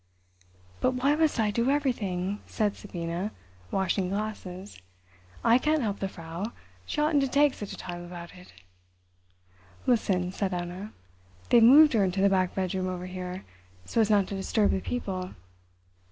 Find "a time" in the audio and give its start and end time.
7.71-8.03